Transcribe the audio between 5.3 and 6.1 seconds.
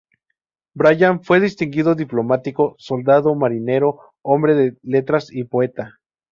y poeta.